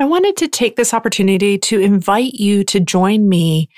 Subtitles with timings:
[0.00, 3.68] I wanted to take this opportunity to invite you to join me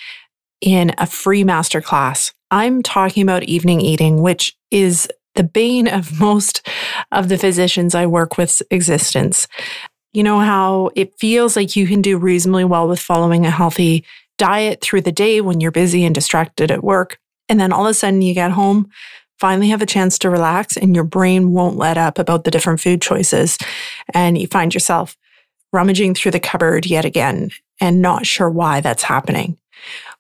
[0.61, 2.33] in a free masterclass.
[2.53, 6.65] I'm talking about evening eating, which is the bane of most
[7.11, 9.49] of the physicians I work with existence.
[10.13, 14.05] You know how it feels like you can do reasonably well with following a healthy
[14.39, 17.19] diet through the day when you're busy and distracted at work.
[17.49, 18.89] And then all of a sudden you get home,
[19.41, 22.81] finally have a chance to relax, and your brain won't let up about the different
[22.81, 23.59] food choices.
[24.15, 25.17] And you find yourself
[25.73, 29.57] rummaging through the cupboard yet again and not sure why that's happening.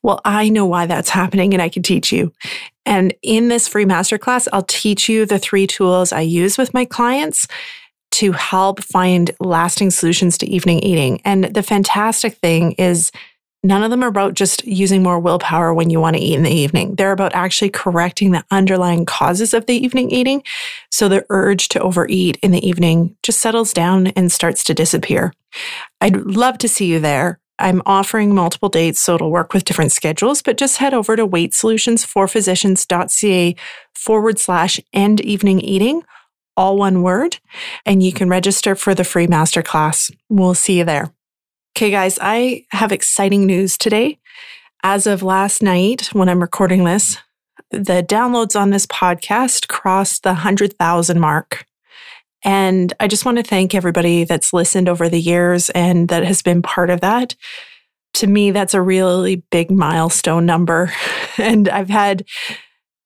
[0.02, 2.32] Well, I know why that's happening and I can teach you.
[2.84, 6.84] And in this free masterclass, I'll teach you the three tools I use with my
[6.84, 7.46] clients
[8.12, 11.20] to help find lasting solutions to evening eating.
[11.24, 13.12] And the fantastic thing is,
[13.62, 16.42] none of them are about just using more willpower when you want to eat in
[16.42, 16.96] the evening.
[16.96, 20.42] They're about actually correcting the underlying causes of the evening eating.
[20.90, 25.32] So the urge to overeat in the evening just settles down and starts to disappear.
[26.00, 27.38] I'd love to see you there.
[27.58, 31.24] I'm offering multiple dates, so it'll work with different schedules, but just head over to
[31.26, 33.56] weightsolutionsforphysicians.ca
[33.94, 36.02] forward slash end evening eating,
[36.56, 37.38] all one word,
[37.86, 40.12] and you can register for the free masterclass.
[40.28, 41.12] We'll see you there.
[41.74, 44.18] Okay, guys, I have exciting news today.
[44.82, 47.16] As of last night, when I'm recording this,
[47.70, 51.64] the downloads on this podcast crossed the 100,000 mark.
[52.44, 56.42] And I just want to thank everybody that's listened over the years and that has
[56.42, 57.34] been part of that.
[58.14, 60.92] To me, that's a really big milestone number.
[61.38, 62.26] And I've had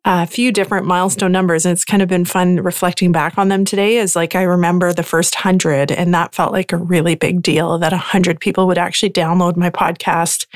[0.07, 3.65] a few different milestone numbers, and it's kind of been fun reflecting back on them
[3.65, 3.99] today.
[3.99, 7.77] Is like I remember the first hundred, and that felt like a really big deal
[7.79, 10.47] that a hundred people would actually download my podcast.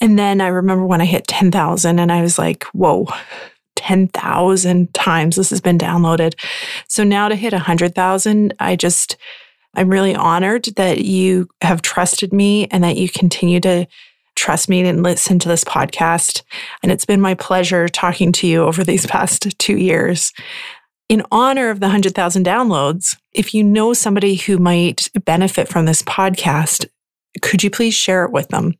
[0.00, 3.06] And then I remember when I hit 10,000 and I was like, whoa,
[3.76, 6.34] 10,000 times this has been downloaded.
[6.88, 9.16] So now to hit 100,000, I just,
[9.74, 13.86] I'm really honored that you have trusted me and that you continue to
[14.36, 16.42] trust me and listen to this podcast.
[16.82, 20.32] And it's been my pleasure talking to you over these past two years.
[21.08, 26.02] In honor of the 100,000 downloads, if you know somebody who might benefit from this
[26.02, 26.86] podcast,
[27.42, 28.74] could you please share it with them?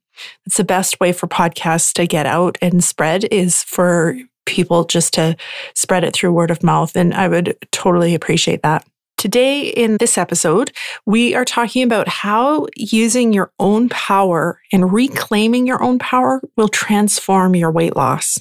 [0.47, 4.17] It's the best way for podcasts to get out and spread is for
[4.47, 5.37] people just to
[5.75, 6.97] spread it through word of mouth.
[6.97, 8.87] And I would totally appreciate that.
[9.25, 10.71] Today, in this episode,
[11.07, 16.69] we are talking about how using your own power and reclaiming your own power will
[16.69, 18.37] transform your weight loss.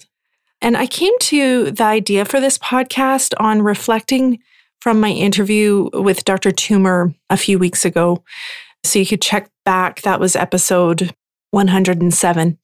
[0.60, 4.40] And I came to the idea for this podcast on reflecting
[4.82, 6.52] from my interview with Dr.
[6.52, 8.22] Toomer a few weeks ago.
[8.84, 10.02] So you could check back.
[10.02, 11.16] That was episode
[11.52, 12.58] 107.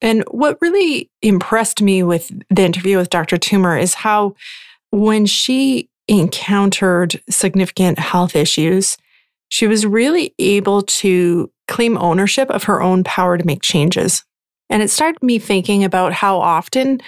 [0.00, 3.36] And what really impressed me with the interview with Dr.
[3.36, 4.36] Toomer is how
[4.92, 8.96] when she encountered significant health issues,
[9.48, 14.24] she was really able to claim ownership of her own power to make changes.
[14.68, 17.00] And it started me thinking about how often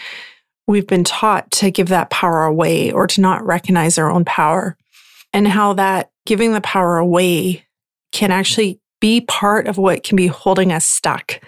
[0.67, 4.77] we've been taught to give that power away or to not recognize our own power,
[5.33, 7.65] and how that giving the power away
[8.13, 11.41] can actually be part of what can be holding us stuck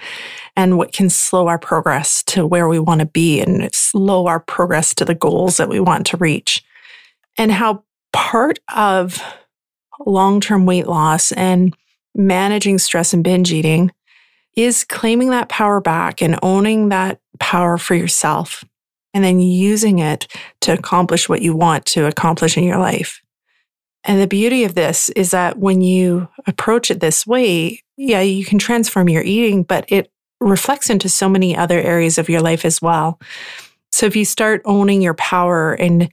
[0.56, 4.40] and what can slow our progress to where we want to be and slow our
[4.40, 6.62] progress to the goals that we want to reach.
[7.38, 9.23] And how part of
[10.05, 11.75] long term weight loss and
[12.14, 13.93] managing stress and binge eating
[14.56, 18.64] is claiming that power back and owning that power for yourself
[19.14, 20.26] and then using it
[20.61, 23.23] to accomplish what you want to accomplish in your life.
[24.05, 28.44] And the beauty of this is that when you approach it this way, yeah, you
[28.44, 32.64] can transform your eating, but it reflects into so many other areas of your life
[32.64, 33.20] as well.
[33.93, 36.11] So if you start owning your power and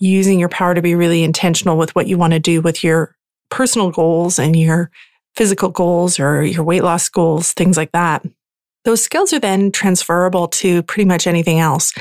[0.00, 3.16] using your power to be really intentional with what you want to do with your
[3.50, 4.90] personal goals and your
[5.34, 8.24] physical goals or your weight loss goals, things like that,
[8.84, 11.92] those skills are then transferable to pretty much anything else.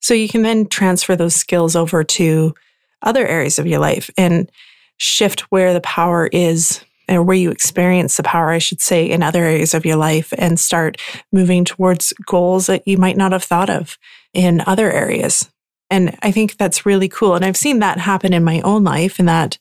[0.00, 2.54] So you can then transfer those skills over to
[3.02, 4.10] other areas of your life.
[4.16, 4.50] And
[4.98, 9.22] shift where the power is or where you experience the power, I should say, in
[9.22, 11.00] other areas of your life and start
[11.32, 13.96] moving towards goals that you might not have thought of
[14.34, 15.48] in other areas.
[15.90, 17.34] And I think that's really cool.
[17.34, 19.58] And I've seen that happen in my own life and that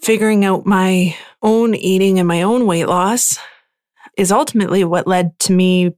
[0.00, 3.38] figuring out my own eating and my own weight loss
[4.16, 5.94] is ultimately what led to me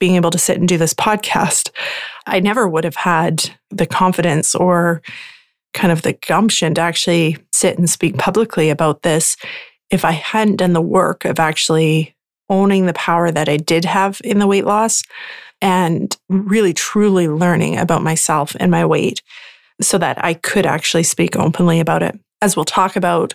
[0.00, 1.70] being able to sit and do this podcast.
[2.26, 5.02] I never would have had the confidence or
[5.72, 9.36] kind of the gumption to actually sit and speak publicly about this
[9.90, 12.14] if I hadn't done the work of actually
[12.48, 15.02] owning the power that I did have in the weight loss
[15.64, 19.22] and really truly learning about myself and my weight
[19.80, 22.20] so that I could actually speak openly about it.
[22.42, 23.34] As we'll talk about,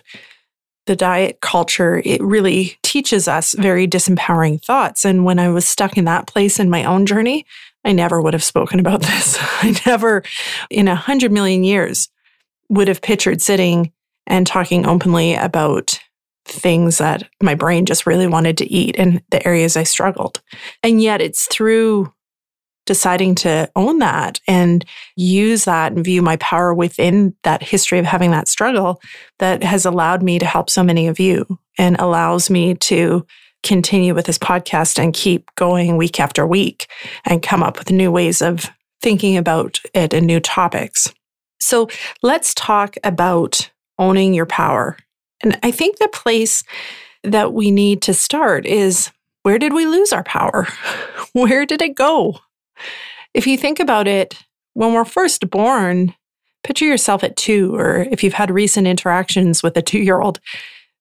[0.86, 5.04] the diet culture, it really teaches us very disempowering thoughts.
[5.04, 7.44] And when I was stuck in that place in my own journey,
[7.84, 9.36] I never would have spoken about this.
[9.40, 10.22] I never,
[10.70, 12.08] in a hundred million years,
[12.68, 13.92] would have pictured sitting
[14.26, 16.00] and talking openly about
[16.44, 20.40] things that my brain just really wanted to eat and the areas I struggled.
[20.82, 22.12] And yet it's through
[22.90, 24.84] deciding to own that and
[25.14, 29.00] use that and view my power within that history of having that struggle
[29.38, 31.46] that has allowed me to help so many of you
[31.78, 33.24] and allows me to
[33.62, 36.90] continue with this podcast and keep going week after week
[37.26, 38.68] and come up with new ways of
[39.00, 41.14] thinking about it and new topics.
[41.60, 41.88] So
[42.24, 43.70] let's talk about
[44.00, 44.96] owning your power
[45.44, 46.64] and I think the place
[47.22, 49.12] that we need to start is
[49.44, 50.66] where did we lose our power?
[51.32, 52.40] Where did it go?
[53.34, 54.34] If you think about it,
[54.74, 56.14] when we're first born,
[56.62, 60.40] picture yourself at two, or if you've had recent interactions with a two year old,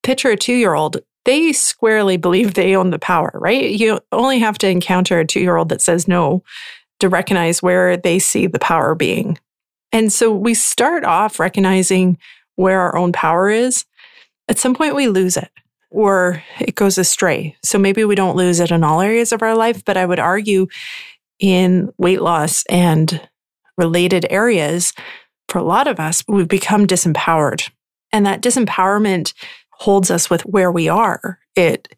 [0.04, 0.98] picture a two year old.
[1.26, 3.72] They squarely believe they own the power, right?
[3.72, 6.44] You only have to encounter a two year old that says no
[7.00, 9.38] to recognize where they see the power being.
[9.92, 12.18] And so we start off recognizing
[12.56, 13.86] where our own power is
[14.50, 15.50] at some point we lose it
[15.92, 17.56] or it goes astray.
[17.64, 20.20] So maybe we don't lose it in all areas of our life, but I would
[20.20, 20.68] argue
[21.39, 23.27] in weight loss and
[23.77, 24.94] related areas,
[25.47, 27.69] for a lot of us, we've become disempowered.
[28.12, 29.33] And that disempowerment
[29.71, 31.39] holds us with where we are.
[31.56, 31.95] It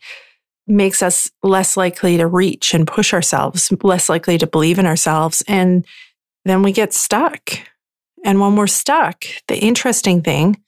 [0.68, 5.44] makes us less likely to reach and push ourselves, less likely to believe in ourselves.
[5.48, 5.86] And
[6.46, 7.52] then we get stuck.
[8.24, 10.62] And when we're stuck, the interesting thing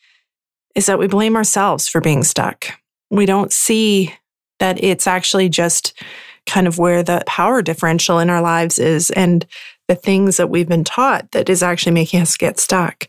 [0.76, 2.66] is that we blame ourselves for being stuck.
[3.12, 4.14] We don't see
[4.60, 5.94] that it's actually just
[6.46, 9.46] kind of where the power differential in our lives is and
[9.88, 13.08] the things that we've been taught that is actually making us get stuck.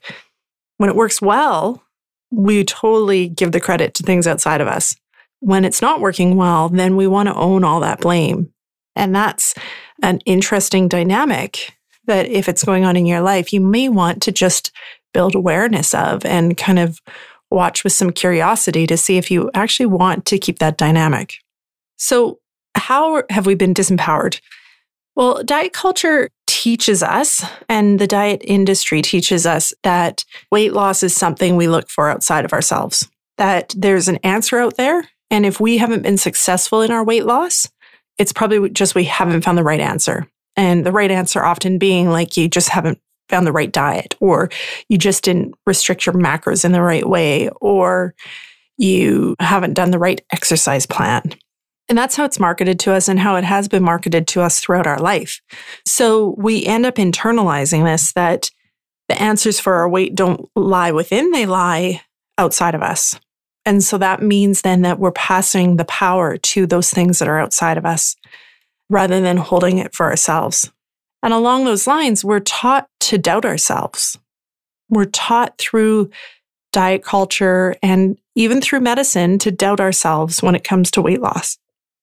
[0.79, 1.83] When it works well,
[2.31, 4.97] we totally give the credit to things outside of us.
[5.41, 8.53] When it's not working well, then we want to own all that blame.
[8.97, 9.55] And that's
[10.03, 11.75] an interesting dynamic
[12.07, 14.73] that if it's going on in your life, you may want to just
[15.13, 17.01] build awareness of and kind of
[17.51, 21.37] watch with some curiosity to see if you actually want to keep that dynamic.
[21.97, 22.41] So,
[22.85, 24.41] how have we been disempowered?
[25.17, 31.17] Well, diet culture teaches us, and the diet industry teaches us that weight loss is
[31.17, 33.09] something we look for outside of ourselves,
[33.39, 35.09] that there's an answer out there.
[35.31, 37.67] And if we haven't been successful in our weight loss,
[38.19, 40.29] it's probably just we haven't found the right answer.
[40.55, 43.01] And the right answer often being like you just haven't
[43.31, 44.51] found the right diet, or
[44.91, 48.15] you just didn't restrict your macros in the right way, or
[48.77, 51.23] you haven't done the right exercise plan.
[51.89, 54.61] And that's how it's marketed to us and how it has been marketed to us
[54.61, 55.41] throughout our life.
[55.85, 58.51] So we end up internalizing this that
[59.09, 62.03] the answers for our weight don't lie within, they lie
[62.39, 63.19] outside of us.
[63.67, 67.39] And so that means then that we're passing the power to those things that are
[67.39, 68.17] outside of us
[68.91, 70.71] rather than holding it for ourselves.
[71.23, 74.19] And along those lines, we're taught to doubt ourselves.
[74.91, 76.11] We're taught through
[76.73, 81.57] diet culture and even through medicine to doubt ourselves when it comes to weight loss.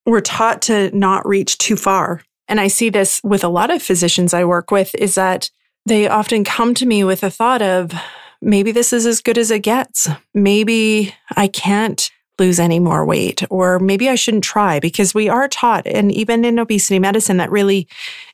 [0.06, 2.22] We're taught to not reach too far.
[2.48, 5.50] And I see this with a lot of physicians I work with is that
[5.86, 7.92] they often come to me with a thought of
[8.40, 10.08] maybe this is as good as it gets.
[10.34, 15.48] Maybe I can't lose any more weight, or maybe I shouldn't try because we are
[15.48, 17.86] taught, and even in obesity medicine, that really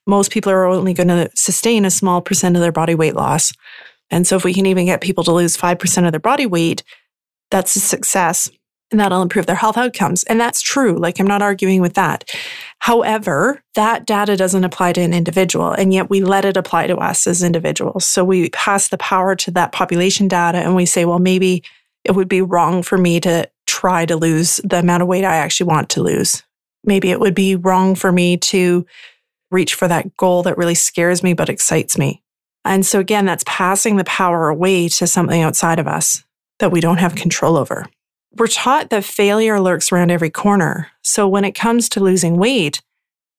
[0.06, 3.52] most people are only going to sustain a small percent of their body weight loss.
[4.10, 6.82] And so, if we can even get people to lose 5% of their body weight,
[7.50, 8.50] that's a success
[8.90, 10.24] and that'll improve their health outcomes.
[10.24, 10.96] And that's true.
[10.96, 12.30] Like, I'm not arguing with that.
[12.78, 16.96] However, that data doesn't apply to an individual, and yet we let it apply to
[16.96, 18.06] us as individuals.
[18.06, 21.62] So we pass the power to that population data and we say, well, maybe
[22.04, 25.36] it would be wrong for me to try to lose the amount of weight I
[25.36, 26.42] actually want to lose.
[26.84, 28.86] Maybe it would be wrong for me to
[29.50, 32.22] reach for that goal that really scares me but excites me.
[32.64, 36.24] And so, again, that's passing the power away to something outside of us.
[36.58, 37.86] that we don't have control over.
[38.36, 40.88] We're taught that failure lurks around every corner.
[41.02, 42.82] So when it comes to losing weight,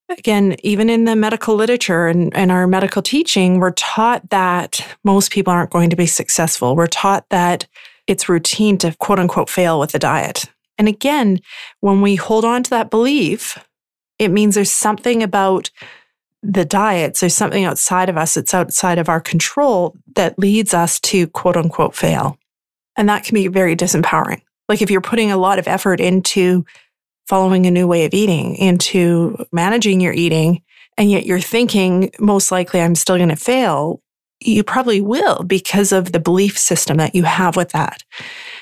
[0.10, 5.32] again, even in the medical literature and, and our medical teaching, we're taught that most
[5.32, 6.76] people aren't going to be successful.
[6.76, 7.68] We're taught that
[8.08, 10.46] it's routine to quote unquote fail with the diet.
[10.78, 11.40] And again,
[11.82, 13.58] when we hold on to that belief,
[14.18, 15.70] it means there's something about
[16.42, 21.00] the diets, there's something outside of us, it's outside of our control that leads us
[21.02, 22.38] to quote unquote fail.
[22.96, 24.42] And that can be very disempowering.
[24.70, 26.66] Like if you're putting a lot of effort into
[27.28, 30.62] following a new way of eating, into managing your eating,
[30.98, 34.02] and yet you're thinking, most likely I'm still going to fail,
[34.42, 38.04] you probably will because of the belief system that you have with that.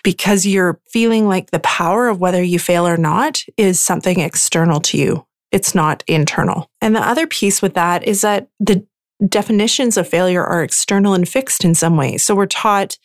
[0.04, 4.80] Because you're feeling like the power of whether you fail or not is something external
[4.82, 5.26] to you.
[5.52, 6.70] It's not internal.
[6.82, 8.86] And the other piece with that is that the
[9.28, 12.18] definitions of failure are external and fixed in some way.
[12.18, 12.98] So we're taught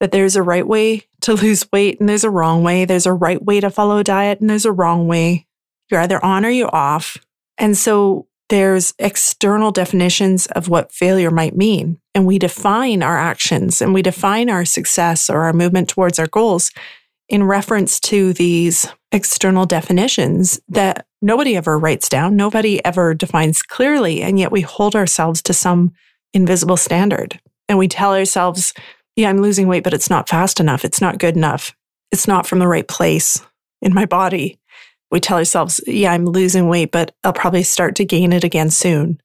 [0.00, 2.84] that there's a right way to lose weight and there's a wrong way.
[2.84, 5.46] There's a right way to follow a diet and there's a wrong way.
[5.90, 7.16] You're either on or you're off.
[7.56, 11.98] And so there's external definitions of what failure might mean.
[12.14, 16.26] And we define our actions and we define our success or our movement towards our
[16.26, 16.70] goals
[17.28, 24.22] in reference to these external definitions that nobody ever writes down, nobody ever defines clearly.
[24.22, 25.92] And yet we hold ourselves to some
[26.32, 27.38] invisible standard.
[27.68, 28.72] And we tell ourselves
[29.18, 30.84] yeah, I'm losing weight, but it's not fast enough.
[30.84, 31.74] It's not good enough.
[32.12, 33.44] It's not from the right place
[33.82, 34.60] in my body.
[35.10, 38.70] We tell ourselves, yeah, I'm losing weight, but I'll probably start to gain it again
[38.70, 39.20] soon.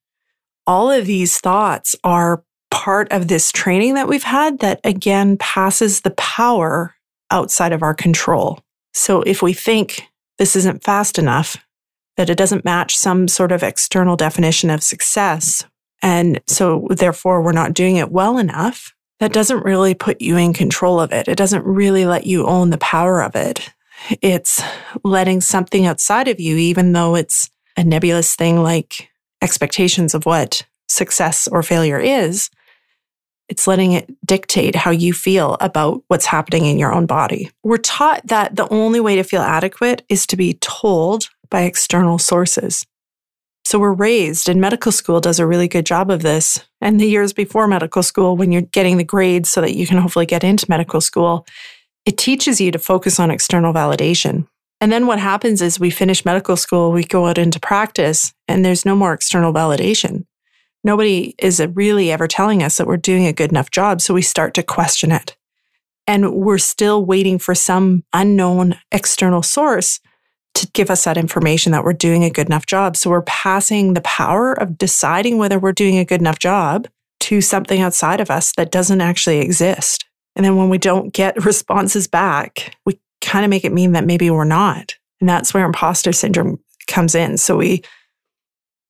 [0.65, 6.01] All of these thoughts are part of this training that we've had that again passes
[6.01, 6.95] the power
[7.29, 8.61] outside of our control.
[8.95, 10.07] So if we think
[10.39, 11.55] this isn't fast enough,
[12.17, 15.65] that it doesn't match some sort of external definition of success,
[16.01, 20.53] and so therefore we're not doing it well enough, that doesn't really put you in
[20.53, 21.27] control of it.
[21.27, 23.69] It doesn't really let you own the power of it.
[24.21, 24.61] It's
[25.03, 29.09] letting something outside of you, even though it's a nebulous thing like
[29.41, 32.49] expectations of what success or failure is,
[33.49, 37.51] it's letting it dictate how you feel about what's happening in your own body.
[37.63, 42.17] We're taught that the only way to feel adequate is to be told by external
[42.17, 42.85] sources.
[43.73, 46.63] So we're raised, and medical school does a really good job of this.
[46.79, 49.97] And the years before medical school, when you're getting the grades so that you can
[49.97, 51.47] hopefully get into medical school,
[52.05, 54.45] it teaches you to focus on external validation.
[54.79, 58.63] And then what happens is we finish medical school, we go out into practice, and
[58.63, 60.27] there's no more external validation.
[60.83, 64.01] Nobody is really ever telling us that we're doing a good enough job.
[64.01, 65.35] So we start to question it.
[66.05, 69.99] And we're still waiting for some unknown external source
[70.55, 72.95] to give us that information that we're doing a good enough job.
[72.95, 76.87] So we're passing the power of deciding whether we're doing a good enough job
[77.21, 80.05] to something outside of us that doesn't actually exist.
[80.35, 84.05] And then when we don't get responses back, we kind of make it mean that
[84.05, 84.95] maybe we're not.
[85.19, 87.37] And that's where imposter syndrome comes in.
[87.37, 87.81] So we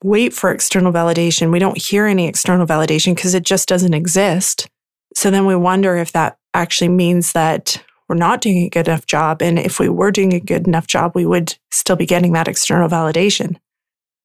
[0.03, 1.51] wait for external validation.
[1.51, 4.67] We don't hear any external validation because it just doesn't exist.
[5.15, 9.05] So then we wonder if that actually means that we're not doing a good enough
[9.05, 9.41] job.
[9.41, 12.48] And if we were doing a good enough job, we would still be getting that
[12.48, 13.57] external validation.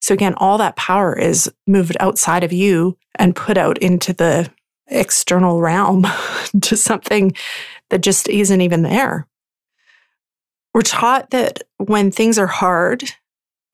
[0.01, 4.51] So again, all that power is moved outside of you and put out into the
[4.87, 6.07] external realm
[6.63, 7.33] to something
[7.91, 9.27] that just isn't even there.
[10.75, 13.05] We're taught that when things are hard,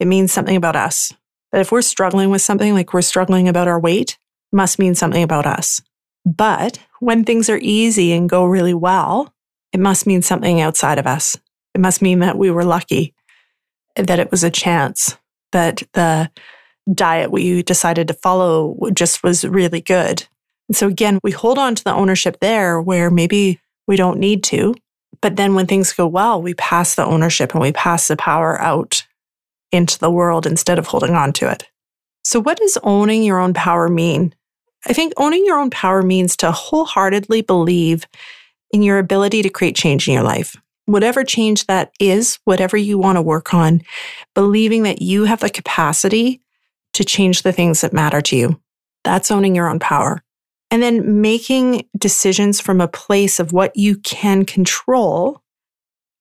[0.00, 1.12] it means something about us.
[1.52, 4.18] That if we're struggling with something like we're struggling about our weight,
[4.52, 5.80] must mean something about us.
[6.24, 9.34] But when things are easy and go really well,
[9.74, 11.36] it must mean something outside of us.
[11.74, 13.12] It must mean that we were lucky,
[13.96, 15.18] that it was a chance,
[15.50, 16.30] that the
[16.92, 20.26] diet we decided to follow just was really good.
[20.68, 24.44] And so again, we hold on to the ownership there where maybe we don't need
[24.44, 24.76] to.
[25.20, 28.60] But then when things go well, we pass the ownership and we pass the power
[28.60, 29.04] out
[29.72, 31.64] into the world instead of holding on to it.
[32.22, 34.34] So, what does owning your own power mean?
[34.86, 38.06] I think owning your own power means to wholeheartedly believe
[38.74, 40.56] in your ability to create change in your life.
[40.86, 43.82] Whatever change that is, whatever you want to work on,
[44.34, 46.40] believing that you have the capacity
[46.94, 48.60] to change the things that matter to you.
[49.04, 50.24] That's owning your own power.
[50.72, 55.40] And then making decisions from a place of what you can control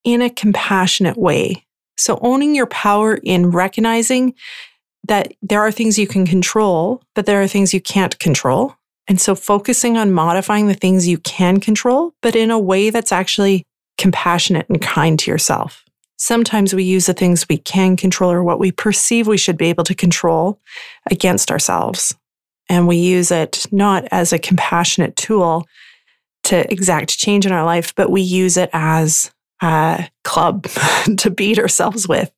[0.04, 1.66] in a compassionate way.
[1.98, 4.36] So owning your power in recognizing
[5.08, 8.76] that there are things you can control, but there are things you can't control.
[9.08, 13.12] And so focusing on modifying the things you can control, but in a way that's
[13.12, 13.64] actually
[13.98, 15.84] compassionate and kind to yourself.
[16.18, 19.68] Sometimes we use the things we can control or what we perceive we should be
[19.68, 20.60] able to control
[21.12, 22.16] against ourselves.
[22.70, 25.66] And we use it not as a compassionate tool,
[26.44, 29.32] to exact change in our life, but we use it as
[29.62, 30.64] a club
[31.18, 32.32] to beat ourselves with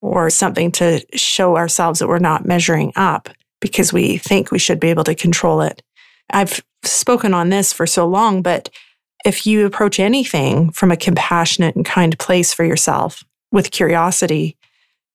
[0.00, 3.28] or something to show ourselves that we're not measuring up
[3.60, 5.82] because we think we should be able to control it.
[6.30, 8.68] I've spoken on this for so long, but
[9.24, 14.56] if you approach anything from a compassionate and kind place for yourself with curiosity,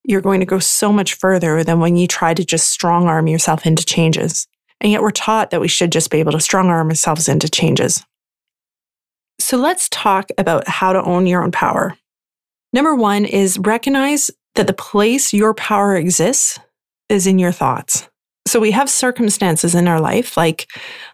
[0.04, 3.26] you're going to go so much further than when you try to just strong arm
[3.26, 4.46] yourself into changes.
[4.80, 7.48] And yet we're taught that we should just be able to strong arm ourselves into
[7.48, 8.04] changes.
[9.40, 11.96] So let's talk about how to own your own power.
[12.72, 16.58] Number one is recognize that the place your power exists
[17.08, 18.08] is in your thoughts.
[18.48, 20.66] So we have circumstances in our life, like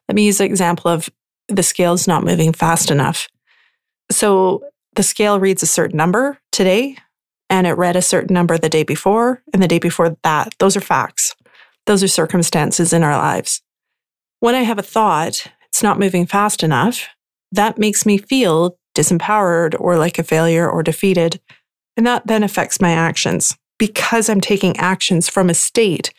[0.08, 1.10] let me use the example of
[1.48, 3.28] the scale is not moving fast enough.
[4.10, 4.62] So
[4.94, 6.96] the scale reads a certain number today,
[7.50, 10.54] and it read a certain number the day before, and the day before that.
[10.60, 11.34] Those are facts.
[11.86, 13.62] Those are circumstances in our lives.
[14.38, 17.08] When I have a thought, it's not moving fast enough,
[17.50, 21.40] that makes me feel disempowered or like a failure or defeated.
[21.96, 26.12] And that then affects my actions because I'm taking actions from a state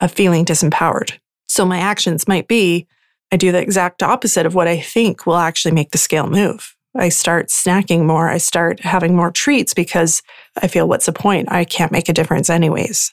[0.00, 1.18] of feeling disempowered.
[1.46, 2.86] So my actions might be
[3.32, 6.76] I do the exact opposite of what I think will actually make the scale move.
[6.96, 8.28] I start snacking more.
[8.28, 10.22] I start having more treats because
[10.62, 11.50] I feel what's the point?
[11.50, 13.12] I can't make a difference anyways.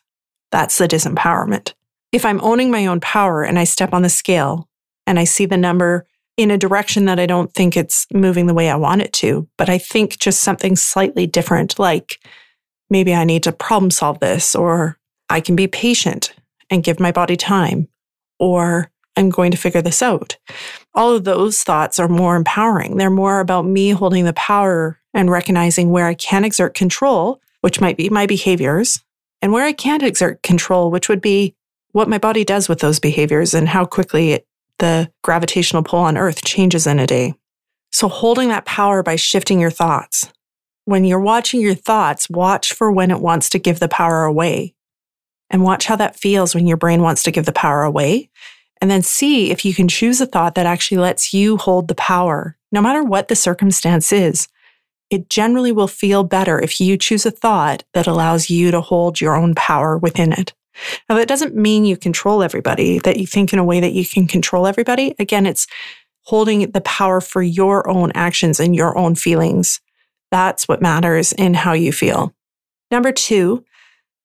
[0.51, 1.73] That's the disempowerment.
[2.11, 4.69] If I'm owning my own power and I step on the scale
[5.07, 6.05] and I see the number
[6.37, 9.47] in a direction that I don't think it's moving the way I want it to,
[9.57, 12.19] but I think just something slightly different, like
[12.89, 14.97] maybe I need to problem solve this, or
[15.29, 16.33] I can be patient
[16.71, 17.87] and give my body time,
[18.39, 20.37] or I'm going to figure this out.
[20.95, 22.97] All of those thoughts are more empowering.
[22.97, 27.81] They're more about me holding the power and recognizing where I can exert control, which
[27.81, 29.03] might be my behaviors,
[29.41, 31.55] and where I can't exert control, which would be
[31.91, 34.47] what my body does with those behaviors and how quickly it,
[34.79, 37.33] the gravitational pull on Earth changes in a day.
[37.91, 40.31] So, holding that power by shifting your thoughts.
[40.85, 44.73] When you're watching your thoughts, watch for when it wants to give the power away
[45.51, 48.29] and watch how that feels when your brain wants to give the power away
[48.81, 51.95] and then see if you can choose a thought that actually lets you hold the
[51.95, 54.47] power, no matter what the circumstance is.
[55.11, 59.21] It generally will feel better if you choose a thought that allows you to hold
[59.21, 60.53] your own power within it.
[61.09, 64.05] Now, that doesn't mean you control everybody, that you think in a way that you
[64.05, 65.13] can control everybody.
[65.19, 65.67] Again, it's
[66.23, 69.81] holding the power for your own actions and your own feelings.
[70.31, 72.33] That's what matters in how you feel.
[72.89, 73.65] Number two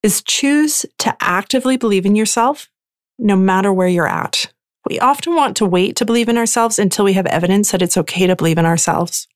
[0.07, 2.71] is choose to actively believe in yourself
[3.19, 4.53] no matter where you're at.
[4.89, 7.97] We often want to wait to believe in ourselves until we have evidence that it's
[7.97, 9.27] okay to believe in ourselves.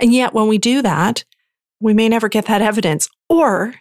[0.00, 1.24] And yet, when we do that,
[1.80, 3.74] we may never get that evidence, or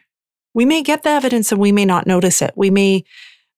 [0.56, 2.52] we may get the evidence and we may not notice it.
[2.56, 3.04] We may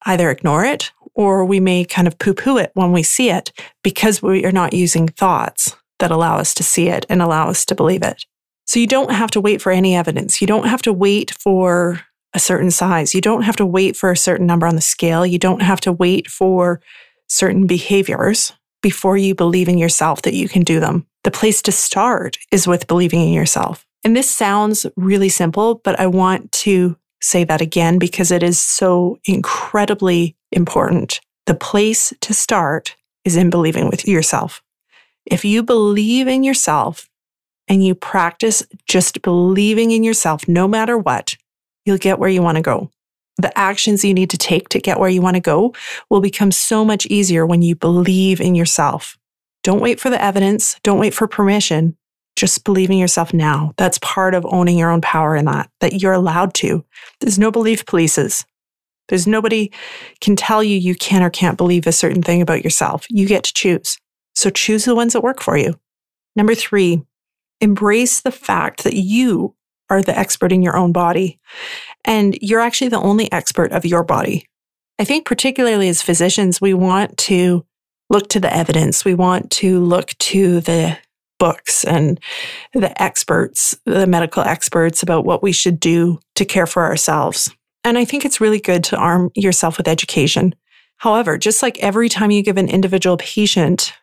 [0.05, 3.51] either ignore it or we may kind of poo poo it when we see it
[3.83, 7.63] because we are not using thoughts that allow us to see it and allow us
[7.65, 8.25] to believe it.
[8.65, 10.41] So you don't have to wait for any evidence.
[10.41, 12.01] You don't have to wait for
[12.33, 13.15] a certain size.
[13.15, 15.25] You don't have to wait for a certain number on the scale.
[15.25, 16.81] You don't have to wait for
[17.27, 21.05] certain behaviors before you believe in yourself that you can do them.
[21.23, 23.85] The place to start is with believing in yourself.
[24.03, 28.59] And this sounds really simple, but I want to say that again because it is
[28.59, 31.19] so incredibly important.
[31.45, 34.61] The place to start is in believing with yourself.
[35.25, 37.09] If you believe in yourself
[37.67, 41.35] and you practice just believing in yourself, no matter what,
[41.89, 42.89] you'll get where you want to go.
[43.37, 45.73] The actions you need to take to get where you want to go
[46.09, 49.17] will become so much easier when you believe in yourself.
[49.63, 50.77] Don't wait for the evidence.
[50.83, 51.97] Don't wait for permission.
[52.35, 53.73] Just believe in yourself now.
[53.77, 56.85] That's part of owning your own power in that, that you're allowed to.
[57.19, 58.45] There's no belief polices.
[59.07, 59.71] There's nobody
[60.21, 63.05] can tell you you can or can't believe a certain thing about yourself.
[63.09, 63.97] You get to choose.
[64.35, 65.79] So choose the ones that work for you.
[66.35, 67.01] Number three,
[67.59, 69.55] embrace the fact that you
[69.89, 71.39] are the expert in your own body.
[72.05, 74.45] And you're actually the only expert of your body.
[74.99, 77.65] I think, particularly as physicians, we want to
[78.09, 79.05] look to the evidence.
[79.05, 80.97] We want to look to the
[81.39, 82.19] books and
[82.73, 87.49] the experts, the medical experts about what we should do to care for ourselves.
[87.83, 90.53] And I think it's really good to arm yourself with education.
[90.97, 93.93] However, just like every time you give an individual patient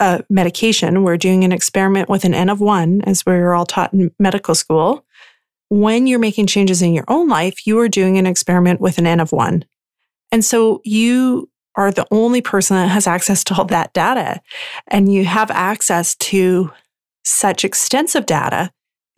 [0.00, 3.66] a medication, we're doing an experiment with an N of one, as we were all
[3.66, 5.04] taught in medical school
[5.70, 9.06] when you're making changes in your own life, you are doing an experiment with an
[9.06, 9.64] N of one.
[10.30, 14.40] And so you are the only person that has access to all that data.
[14.88, 16.70] And you have access to
[17.24, 18.70] such extensive data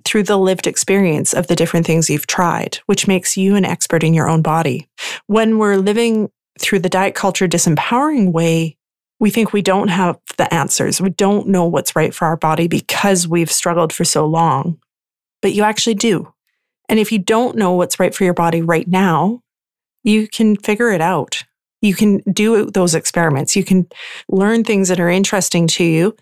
[0.05, 4.05] through the lived experience of the different things you've tried, which makes you an expert
[4.05, 4.89] in your own body.
[5.27, 8.77] When we're living through the diet culture disempowering way,
[9.23, 11.01] We think we don't have the answers.
[11.01, 14.81] We don't know what's right for our body because we've struggled for so long.
[15.41, 16.35] But you actually do.
[16.93, 19.41] And if you don't know what's right for your body right now,
[20.05, 21.43] you can figure it out.
[21.81, 23.57] You can do those experiments.
[23.57, 23.89] You can
[24.29, 26.15] learn things that are interesting to you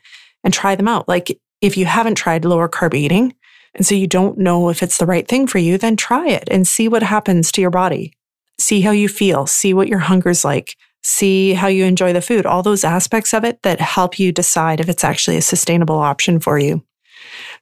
[0.44, 1.08] and try them out.
[1.08, 3.34] Like if you haven't tried lower carb eating,
[3.74, 6.48] and so you don't know if it's the right thing for you, then try it
[6.52, 8.12] and see what happens to your body.
[8.60, 12.46] See how you feel, see what your hunger's like, see how you enjoy the food,
[12.46, 16.38] all those aspects of it that help you decide if it's actually a sustainable option
[16.38, 16.84] for you.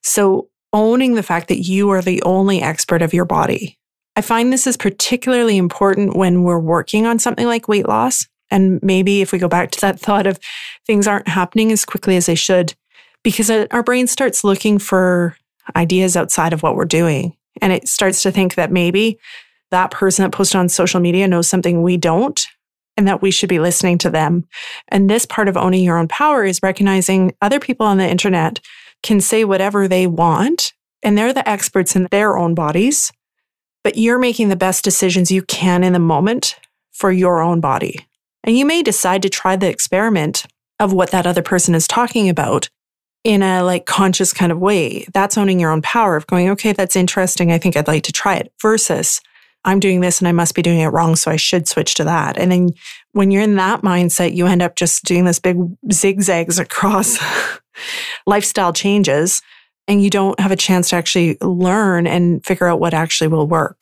[0.02, 3.78] So, owning the fact that you are the only expert of your body.
[4.16, 8.26] I find this is particularly important when we're working on something like weight loss.
[8.50, 10.38] And maybe if we go back to that thought of
[10.86, 12.74] things aren't happening as quickly as they should,
[13.22, 15.36] because our brain starts looking for
[15.76, 17.36] ideas outside of what we're doing.
[17.60, 19.18] And it starts to think that maybe
[19.70, 22.46] that person that posted on social media knows something we don't
[22.96, 24.46] and that we should be listening to them.
[24.88, 28.60] And this part of owning your own power is recognizing other people on the internet
[29.02, 33.12] can say whatever they want and they're the experts in their own bodies,
[33.84, 36.56] but you're making the best decisions you can in the moment
[36.92, 38.06] for your own body.
[38.44, 40.46] And you may decide to try the experiment
[40.80, 42.68] of what that other person is talking about
[43.24, 45.06] in a like conscious kind of way.
[45.12, 47.52] That's owning your own power of going, okay, that's interesting.
[47.52, 49.20] I think I'd like to try it versus
[49.64, 51.16] I'm doing this and I must be doing it wrong.
[51.16, 52.38] So I should switch to that.
[52.38, 52.70] And then
[53.12, 55.58] when you're in that mindset, you end up just doing this big
[55.92, 57.18] zigzags across
[58.26, 59.42] lifestyle changes
[59.86, 63.46] and you don't have a chance to actually learn and figure out what actually will
[63.46, 63.80] work.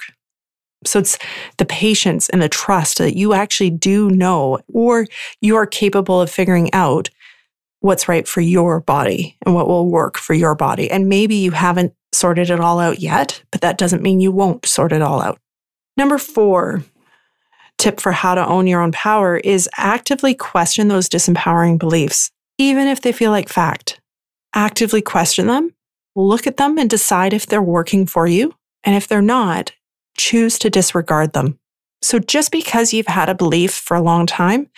[0.85, 1.19] So it's
[1.59, 5.07] the patience and the trust that you actually do know or
[5.41, 7.11] you are capable of figuring out
[7.81, 10.91] what's right for your body and what will work for your body.
[10.91, 14.67] And maybe you haven't sorted it all out yet, but that doesn't mean you won't
[14.67, 15.39] sort it all out.
[15.97, 16.85] Number four
[17.79, 22.87] tip for how to own your own power is actively question those disempowering beliefs, even
[22.87, 24.01] if they feel like fact.
[24.55, 25.75] Actively question them,
[26.15, 28.55] look at them and decide if they're working for you.
[28.85, 29.73] And if they're not,
[30.17, 31.59] choose to disregard them.
[32.03, 34.69] So just because you've had a belief for a long time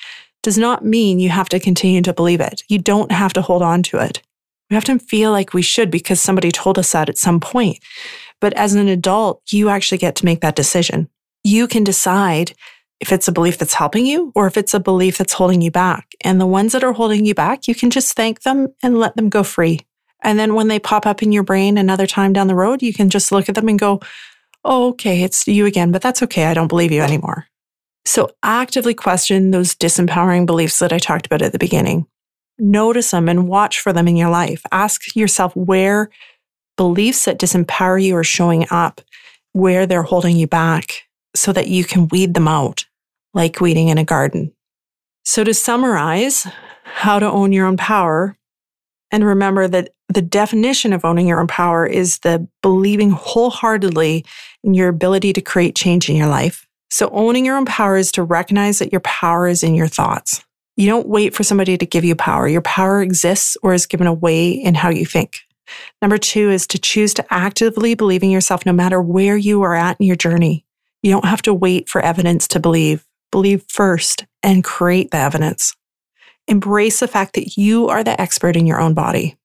[0.42, 2.62] does not mean you have to continue to believe it.
[2.68, 4.22] You don't have to hold on to it.
[4.70, 7.78] We often feel like we should because somebody told us that at some point.
[8.40, 11.08] But as an adult, you actually get to make that decision.
[11.42, 12.54] You can decide
[13.00, 15.70] if it's a belief that's helping you or if it's a belief that's holding you
[15.70, 16.14] back.
[16.22, 19.16] And the ones that are holding you back, you can just thank them and let
[19.16, 19.80] them go free.
[20.22, 22.92] And then when they pop up in your brain another time down the road, you
[22.92, 24.00] can just look at them and go,
[24.64, 26.46] oh, okay, it's you again, but that's okay.
[26.46, 27.46] I don't believe you anymore.
[28.04, 32.06] So actively question those disempowering beliefs that I talked about at the beginning.
[32.58, 34.62] Notice them and watch for them in your life.
[34.72, 36.11] Ask yourself where
[36.76, 39.00] beliefs that disempower you are showing up,
[39.52, 41.02] where they're holding you back
[41.37, 42.88] so that you can weed them out
[43.34, 44.52] like weeding in a garden.
[45.24, 46.46] So to summarize
[46.84, 48.36] how to own your own power,
[49.10, 54.24] and remember that the definition of owning your own power is the believing wholeheartedly
[54.64, 56.66] in your ability to create change in your life.
[56.90, 60.44] So owning your own power is to recognize that your power is in your thoughts.
[60.76, 62.48] You don't wait for somebody to give you power.
[62.48, 65.40] Your power exists or is given away in how you think.
[66.00, 69.74] Number two is to choose to actively believe in yourself no matter where you are
[69.74, 70.64] at in your journey.
[71.02, 73.04] You don't have to wait for evidence to believe.
[73.30, 75.74] Believe first and create the evidence.
[76.46, 79.36] Embrace the fact that you are the expert in your own body.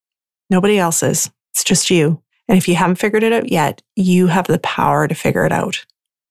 [0.49, 1.29] Nobody else is.
[1.53, 2.21] It's just you.
[2.47, 5.51] And if you haven't figured it out yet, you have the power to figure it
[5.51, 5.85] out.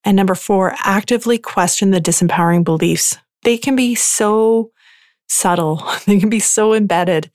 [0.04, 3.18] And number four, actively question the disempowering beliefs.
[3.44, 4.70] They can be so
[5.28, 7.30] subtle, they can be so embedded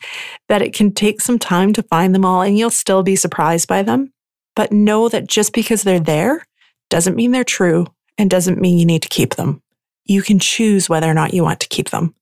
[0.49, 3.67] that it can take some time to find them all and you'll still be surprised
[3.67, 4.13] by them.
[4.55, 6.45] But know that just because they're there
[6.89, 9.61] doesn't mean they're true and doesn't mean you need to keep them.
[10.07, 12.15] You can choose whether or not you want to keep them.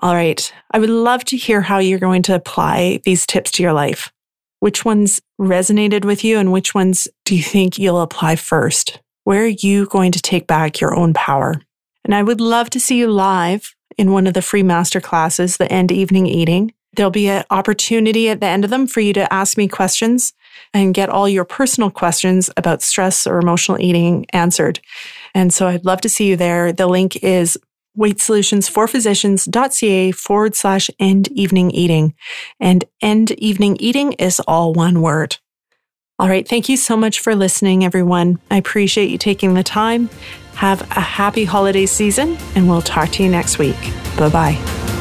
[0.00, 0.52] All right.
[0.70, 4.12] I would love to hear how you're going to apply these tips to your life.
[4.60, 9.00] Which ones resonated with you and which ones do you think you'll apply first?
[9.24, 11.60] Where are you going to take back your own power?
[12.04, 15.56] And I would love to see you live in one of the free master classes,
[15.56, 16.72] the end evening eating.
[16.94, 20.32] There'll be an opportunity at the end of them for you to ask me questions
[20.74, 24.80] and get all your personal questions about stress or emotional eating answered.
[25.34, 26.72] And so I'd love to see you there.
[26.72, 27.58] The link is
[27.98, 32.14] weightsolutionsforphysicians.ca forward slash end evening eating.
[32.58, 35.36] And end evening eating is all one word.
[36.18, 36.46] All right.
[36.46, 38.38] Thank you so much for listening, everyone.
[38.50, 40.08] I appreciate you taking the time.
[40.54, 43.80] Have a happy holiday season, and we'll talk to you next week.
[44.16, 44.91] Bye bye.